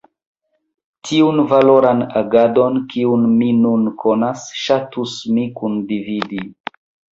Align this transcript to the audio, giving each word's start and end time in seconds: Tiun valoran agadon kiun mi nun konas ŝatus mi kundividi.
Tiun 1.09 1.41
valoran 1.51 2.01
agadon 2.21 2.81
kiun 2.95 3.29
mi 3.35 3.51
nun 3.59 3.87
konas 4.07 4.49
ŝatus 4.65 5.17
mi 5.37 5.47
kundividi. 5.63 6.45